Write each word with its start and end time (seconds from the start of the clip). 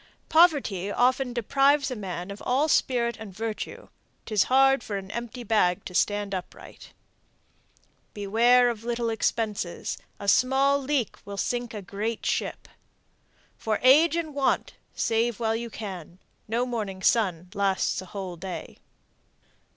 Poverty 0.29 0.91
often 0.91 1.31
deprives 1.31 1.91
a 1.91 1.95
man 1.95 2.31
of 2.31 2.41
all 2.43 2.67
spirit 2.67 3.17
and 3.19 3.31
virtue, 3.31 3.87
'Tis 4.25 4.45
hard 4.45 4.83
for 4.83 4.97
an 4.97 5.11
empty 5.11 5.43
bag 5.43 5.85
to 5.85 5.93
stand 5.93 6.33
upright. 6.33 6.91
Beware 8.15 8.71
of 8.71 8.83
little 8.83 9.11
expenses; 9.11 9.99
a 10.19 10.27
small 10.27 10.79
leak 10.81 11.17
will 11.23 11.37
sink 11.37 11.75
a 11.75 11.83
great 11.83 12.25
ship. 12.25 12.67
For 13.59 13.77
age 13.83 14.15
and 14.15 14.33
want, 14.33 14.73
save 14.95 15.39
while 15.39 15.55
you 15.55 15.69
may. 15.79 16.05
No 16.47 16.65
morning 16.65 17.03
sun 17.03 17.51
lasts 17.53 18.01
a 18.01 18.07
whole 18.07 18.37
day. 18.37 18.79